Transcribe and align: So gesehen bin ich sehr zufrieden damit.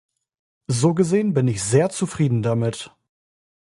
So 0.71 0.95
gesehen 0.95 1.35
bin 1.35 1.47
ich 1.47 1.63
sehr 1.63 1.91
zufrieden 1.91 2.41
damit. 2.41 2.89